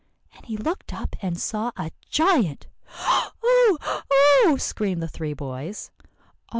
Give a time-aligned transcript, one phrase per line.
[0.35, 2.65] And he looked up and saw a giant."
[3.01, 3.31] "Oh!
[4.11, 5.91] oh!" screamed the three boys.
[6.01, 6.09] "'Oh!